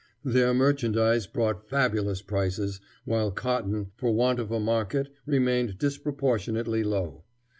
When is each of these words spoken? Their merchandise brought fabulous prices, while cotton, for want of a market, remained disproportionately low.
Their 0.25 0.51
merchandise 0.55 1.27
brought 1.27 1.69
fabulous 1.69 2.23
prices, 2.23 2.81
while 3.05 3.29
cotton, 3.29 3.91
for 3.93 4.11
want 4.11 4.39
of 4.39 4.49
a 4.49 4.59
market, 4.59 5.13
remained 5.27 5.77
disproportionately 5.77 6.83
low. 6.83 7.23